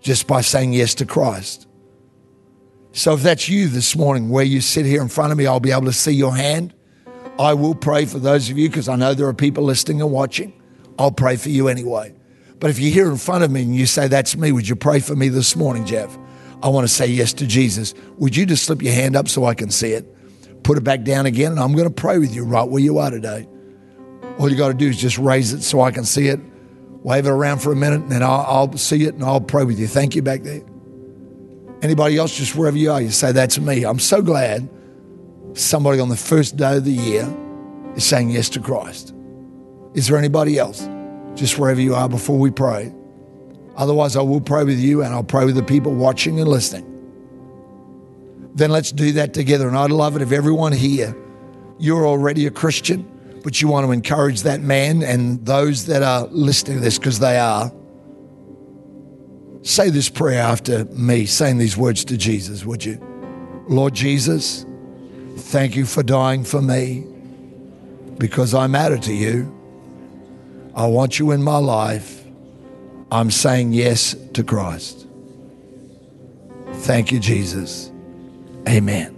[0.00, 1.66] just by saying yes to Christ.
[2.92, 5.60] So if that's you this morning, where you sit here in front of me, I'll
[5.60, 6.72] be able to see your hand.
[7.38, 10.10] I will pray for those of you because I know there are people listening and
[10.10, 10.54] watching.
[10.98, 12.14] I'll pray for you anyway.
[12.58, 14.76] But if you're here in front of me and you say, That's me, would you
[14.76, 16.16] pray for me this morning, Geoff?
[16.66, 17.94] I want to say yes to Jesus.
[18.18, 20.12] Would you just slip your hand up so I can see it?
[20.62, 22.98] Put it back down again, and I'm going to pray with you right where you
[22.98, 23.48] are today.
[24.38, 26.40] All you got to do is just raise it so I can see it
[27.06, 29.62] wave it around for a minute, and then I'll, I'll see it and I'll pray
[29.62, 29.86] with you.
[29.86, 30.62] Thank you back there.
[31.80, 33.84] Anybody else, just wherever you are, you say, That's me.
[33.84, 34.68] I'm so glad
[35.52, 37.32] somebody on the first day of the year
[37.94, 39.14] is saying yes to Christ.
[39.94, 40.88] Is there anybody else?
[41.34, 42.92] Just wherever you are before we pray.
[43.76, 46.92] Otherwise, I will pray with you and I'll pray with the people watching and listening.
[48.54, 49.68] Then let's do that together.
[49.68, 51.14] And I'd love it if everyone here,
[51.78, 53.12] you're already a Christian
[53.46, 57.20] but you want to encourage that man and those that are listening to this because
[57.20, 57.72] they are.
[59.62, 62.98] Say this prayer after me, saying these words to Jesus, would you?
[63.68, 64.66] Lord Jesus,
[65.36, 67.06] thank you for dying for me
[68.18, 69.44] because I matter to you.
[70.74, 72.25] I want you in my life.
[73.10, 75.06] I'm saying yes to Christ.
[76.72, 77.92] Thank you, Jesus.
[78.68, 79.12] Amen.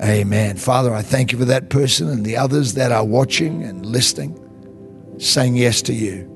[0.00, 0.56] Amen.
[0.56, 4.38] Father, I thank you for that person and the others that are watching and listening,
[5.18, 6.32] saying yes to you.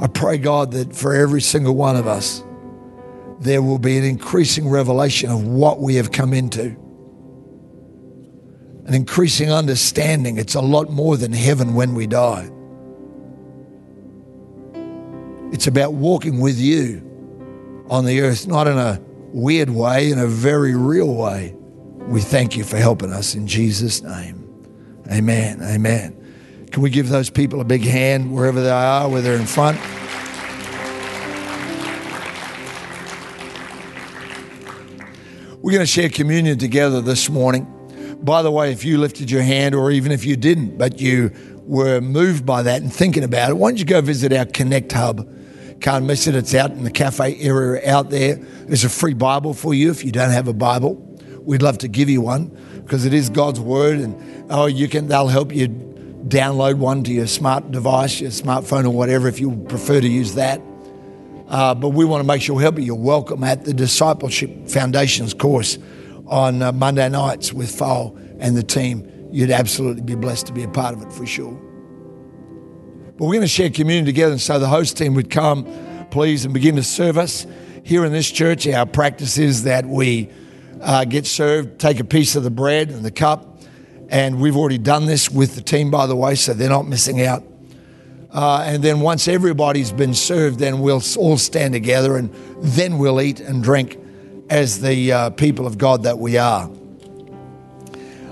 [0.00, 2.42] I pray, God, that for every single one of us,
[3.40, 6.76] there will be an increasing revelation of what we have come into,
[8.86, 10.36] an increasing understanding.
[10.36, 12.50] It's a lot more than heaven when we die.
[15.54, 17.00] It's about walking with you
[17.88, 19.00] on the earth, not in a
[19.32, 21.54] weird way, in a very real way.
[22.08, 24.50] We thank you for helping us in Jesus' name.
[25.12, 25.62] Amen.
[25.62, 26.66] Amen.
[26.72, 29.78] Can we give those people a big hand wherever they are, whether they're in front?
[35.62, 38.18] We're going to share communion together this morning.
[38.24, 41.30] By the way, if you lifted your hand, or even if you didn't, but you
[41.62, 44.90] were moved by that and thinking about it, why don't you go visit our Connect
[44.90, 45.30] Hub?
[45.84, 46.34] Can't miss it.
[46.34, 48.36] It's out in the cafe area out there.
[48.36, 50.94] There's a free Bible for you if you don't have a Bible.
[51.42, 55.08] We'd love to give you one because it is God's word, and oh, you can.
[55.08, 59.62] They'll help you download one to your smart device, your smartphone, or whatever if you
[59.68, 60.62] prefer to use that.
[61.48, 62.84] Uh, but we want to make sure we help you.
[62.84, 65.76] You're welcome at the Discipleship Foundations course
[66.26, 69.28] on uh, Monday nights with Fowle and the team.
[69.30, 71.63] You'd absolutely be blessed to be a part of it for sure.
[73.16, 74.32] But we're going to share communion together.
[74.32, 75.64] And so the host team would come,
[76.10, 77.46] please, and begin to serve us.
[77.84, 80.30] Here in this church, our practice is that we
[80.80, 83.60] uh, get served, take a piece of the bread and the cup.
[84.08, 87.22] And we've already done this with the team, by the way, so they're not missing
[87.22, 87.44] out.
[88.32, 93.20] Uh, and then once everybody's been served, then we'll all stand together and then we'll
[93.20, 93.96] eat and drink
[94.50, 96.68] as the uh, people of God that we are.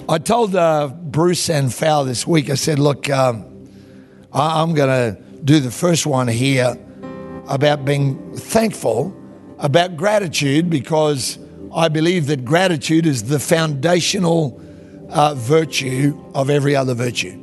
[0.08, 3.51] I told uh, Bruce and Fal this week, I said, look, um,
[4.34, 6.76] I'm going to do the first one here
[7.48, 9.14] about being thankful,
[9.58, 11.38] about gratitude, because
[11.74, 14.58] I believe that gratitude is the foundational
[15.10, 17.38] uh, virtue of every other virtue.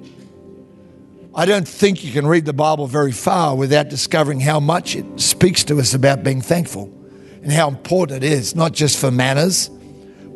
[1.35, 5.05] I don't think you can read the Bible very far without discovering how much it
[5.19, 6.91] speaks to us about being thankful
[7.43, 9.69] and how important it is, not just for manners,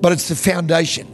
[0.02, 1.08] but it's the foundation.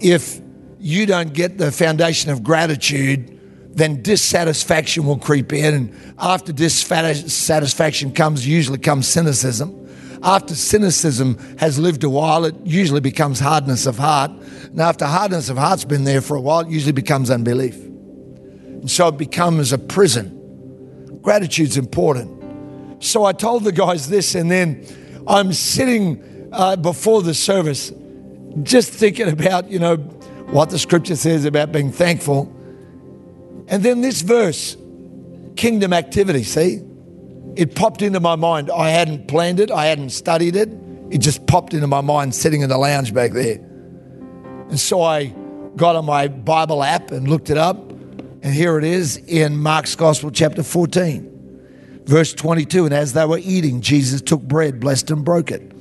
[0.00, 0.38] If
[0.78, 3.35] you don't get the foundation of gratitude,
[3.76, 5.74] then dissatisfaction will creep in.
[5.74, 9.86] And after dissatisfaction comes, usually comes cynicism.
[10.22, 14.30] After cynicism has lived a while, it usually becomes hardness of heart.
[14.30, 17.76] And after hardness of heart's been there for a while, it usually becomes unbelief.
[17.76, 21.20] And so it becomes a prison.
[21.20, 23.04] Gratitude's important.
[23.04, 24.86] So I told the guys this, and then
[25.26, 27.92] I'm sitting uh, before the service
[28.62, 29.96] just thinking about, you know,
[30.46, 32.55] what the scripture says about being thankful.
[33.68, 34.76] And then this verse,
[35.56, 36.82] kingdom activity, see?
[37.56, 38.70] It popped into my mind.
[38.70, 40.68] I hadn't planned it, I hadn't studied it.
[41.10, 43.58] It just popped into my mind sitting in the lounge back there.
[44.68, 45.26] And so I
[45.76, 47.76] got on my Bible app and looked it up.
[48.42, 52.84] And here it is in Mark's Gospel, chapter 14, verse 22.
[52.86, 55.72] And as they were eating, Jesus took bread, blessed and broke it,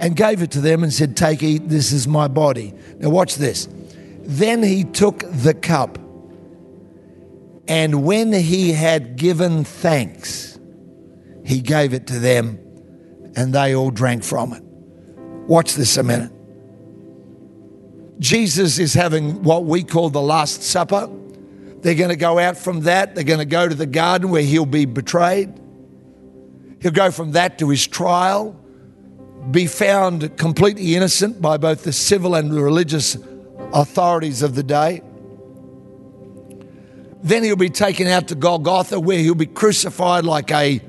[0.00, 2.74] and gave it to them and said, Take, eat, this is my body.
[2.98, 3.68] Now, watch this.
[4.24, 5.98] Then he took the cup,
[7.68, 10.58] and when he had given thanks,
[11.44, 12.58] he gave it to them,
[13.36, 14.62] and they all drank from it.
[15.48, 16.32] Watch this a minute.
[18.18, 21.10] Jesus is having what we call the Last Supper.
[21.80, 23.14] They're going to go out from that.
[23.14, 25.52] They're going to go to the garden where he'll be betrayed.
[26.80, 28.52] He'll go from that to his trial,
[29.50, 33.16] be found completely innocent by both the civil and religious
[33.72, 35.02] authorities of the day.
[37.22, 40.80] Then he'll be taken out to Golgotha where he'll be crucified like a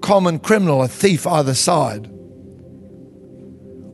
[0.00, 2.10] common criminal, a thief either side.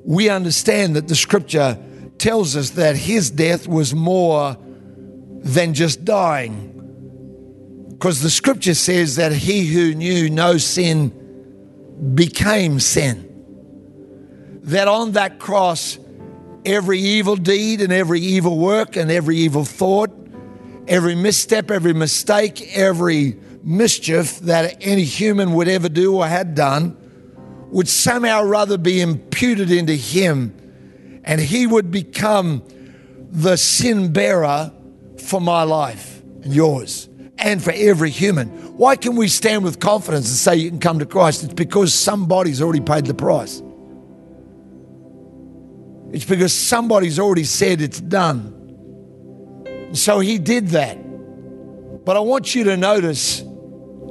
[0.05, 1.78] We understand that the scripture
[2.18, 4.57] tells us that his death was more
[5.43, 6.70] than just dying.
[7.90, 11.12] Because the scripture says that he who knew no sin
[12.14, 13.28] became sin.
[14.64, 15.99] That on that cross,
[16.64, 20.11] every evil deed and every evil work and every evil thought,
[20.89, 26.97] every misstep, every mistake, every mischief that any human would ever do or had done
[27.70, 30.55] would somehow rather be imputed into him
[31.24, 32.62] and he would become
[33.30, 34.72] the sin bearer
[35.18, 37.09] for my life and yours
[37.39, 38.49] and for every human.
[38.76, 41.45] Why can we stand with confidence and say you can come to Christ?
[41.45, 43.62] It's because somebody's already paid the price.
[46.12, 48.62] It's because somebody's already said it's done.
[49.93, 50.97] So he did that.
[52.05, 53.45] But I want you to notice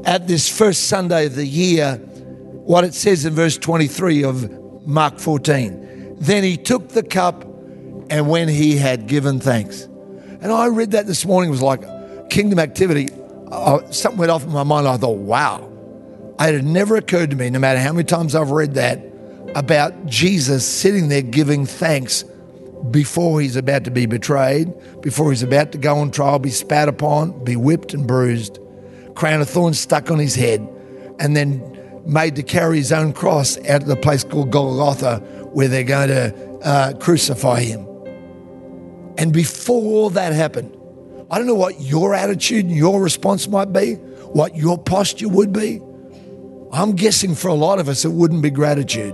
[0.05, 5.19] at this first Sunday of the year what it says in verse 23 of Mark
[5.19, 6.15] 14.
[6.19, 7.43] Then he took the cup
[8.09, 9.83] and when he had given thanks.
[9.83, 13.09] And I read that this morning, it was like kingdom activity.
[13.51, 14.87] Uh, something went off in my mind.
[14.87, 15.67] I thought, wow.
[16.39, 18.99] It had never occurred to me, no matter how many times I've read that,
[19.55, 22.23] about Jesus sitting there giving thanks
[22.89, 26.87] before he's about to be betrayed, before he's about to go on trial, be spat
[26.87, 28.59] upon, be whipped and bruised,
[29.15, 30.67] crown of thorns stuck on his head,
[31.19, 31.67] and then
[32.05, 35.19] made to carry his own cross out to the place called Golgotha
[35.51, 37.85] where they're going to uh, crucify him.
[39.17, 40.75] And before all that happened,
[41.29, 43.95] I don't know what your attitude and your response might be,
[44.33, 45.81] what your posture would be.
[46.71, 49.13] I'm guessing for a lot of us, it wouldn't be gratitude.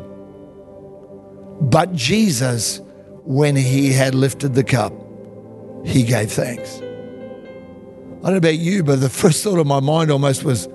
[1.59, 2.81] But Jesus,
[3.27, 4.93] when he had lifted the cup,
[5.83, 6.77] he gave thanks.
[6.77, 6.81] I
[8.23, 10.67] don't know about you, but the first thought of my mind almost was,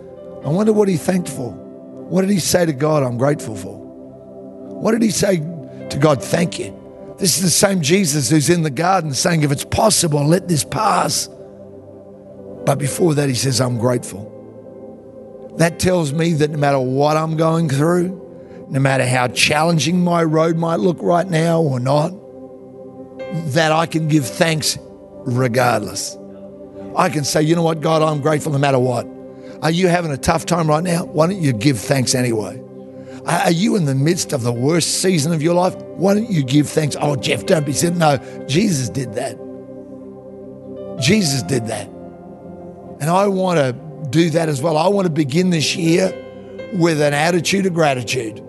[0.45, 1.51] I wonder what he thanked for.
[1.51, 3.75] What did he say to God, I'm grateful for?
[3.75, 6.79] What did he say to God, thank you?
[7.19, 10.63] This is the same Jesus who's in the garden saying, if it's possible, let this
[10.63, 11.29] pass.
[12.67, 14.29] But before that, he says, I'm grateful.
[15.57, 20.23] That tells me that no matter what I'm going through, no matter how challenging my
[20.23, 22.13] road might look right now or not,
[23.33, 24.79] that I can give thanks
[25.25, 26.17] regardless.
[26.97, 29.07] I can say, you know what, God, I'm grateful no matter what.
[29.63, 31.05] Are you having a tough time right now?
[31.05, 32.63] Why don't you give thanks anyway?
[33.25, 35.77] Are you in the midst of the worst season of your life?
[35.77, 36.97] Why don't you give thanks?
[37.01, 37.97] Oh, Geoff, don't be said.
[37.97, 38.19] No,
[38.49, 39.39] Jesus did that.
[41.01, 41.87] Jesus did that.
[43.01, 43.73] And I want to
[44.11, 44.77] do that as well.
[44.77, 46.13] I want to begin this year
[46.75, 48.43] with an attitude of gratitude.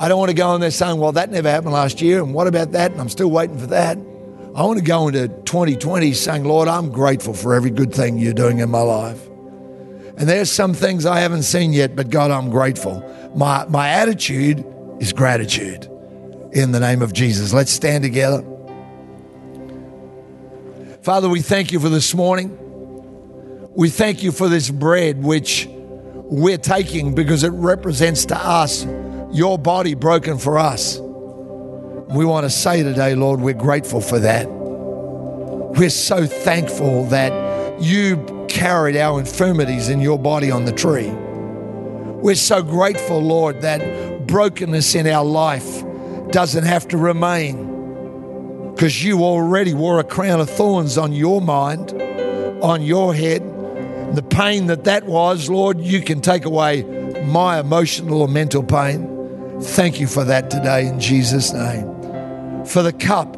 [0.00, 2.32] I don't want to go in there saying, well, that never happened last year, and
[2.32, 2.90] what about that?
[2.90, 3.98] And I'm still waiting for that.
[3.98, 8.32] I want to go into 2020 saying, Lord, I'm grateful for every good thing you're
[8.32, 9.26] doing in my life.
[10.16, 13.04] And there's some things I haven't seen yet, but God, I'm grateful.
[13.36, 14.64] My, my attitude
[15.00, 15.84] is gratitude
[16.52, 17.52] in the name of Jesus.
[17.52, 18.42] Let's stand together.
[21.02, 22.56] Father, we thank you for this morning.
[23.76, 28.86] We thank you for this bread which we're taking because it represents to us
[29.32, 30.98] your body broken for us.
[30.98, 34.48] We want to say today, Lord, we're grateful for that.
[34.48, 41.10] We're so thankful that you carried our infirmities in your body on the tree.
[41.10, 45.84] We're so grateful, Lord, that brokenness in our life
[46.32, 51.92] doesn't have to remain because you already wore a crown of thorns on your mind,
[52.62, 53.42] on your head.
[54.14, 56.82] The pain that that was, Lord, you can take away
[57.24, 59.19] my emotional or mental pain.
[59.62, 61.84] Thank you for that today in Jesus' name.
[62.64, 63.36] For the cup,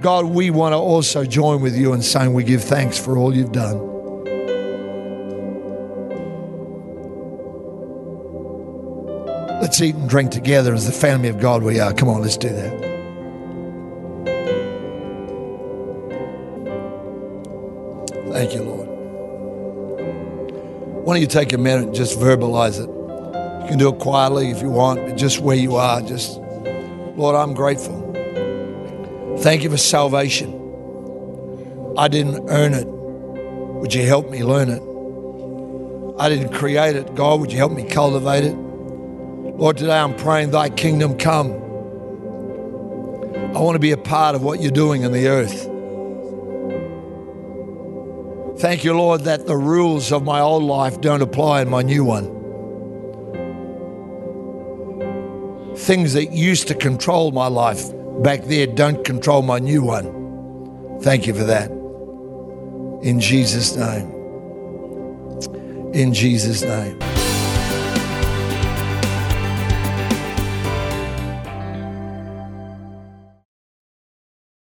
[0.00, 3.34] God, we want to also join with you in saying we give thanks for all
[3.34, 3.78] you've done.
[9.60, 11.94] Let's eat and drink together as the family of God we are.
[11.94, 12.94] Come on, let's do that.
[18.30, 18.88] Thank you, Lord.
[21.04, 23.03] Why don't you take a minute and just verbalize it?
[23.64, 26.38] You can do it quietly if you want, but just where you are, just,
[27.16, 27.98] Lord, I'm grateful.
[29.38, 30.52] Thank you for salvation.
[31.96, 32.86] I didn't earn it.
[32.86, 34.82] Would you help me learn it?
[36.20, 37.14] I didn't create it.
[37.14, 38.54] God, would you help me cultivate it?
[38.54, 41.52] Lord, today I'm praying, Thy kingdom come.
[43.56, 45.70] I want to be a part of what you're doing in the earth.
[48.60, 52.04] Thank you, Lord, that the rules of my old life don't apply in my new
[52.04, 52.33] one.
[55.84, 57.90] Things that used to control my life
[58.22, 60.98] back there don't control my new one.
[61.02, 61.70] Thank you for that.
[63.02, 64.10] In Jesus' name.
[65.92, 67.13] In Jesus' name.